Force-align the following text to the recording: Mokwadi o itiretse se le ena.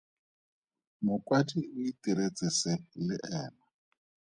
Mokwadi 1.05 1.59
o 1.75 1.77
itiretse 1.89 2.47
se 2.59 2.73
le 3.07 3.15
ena. 3.41 3.63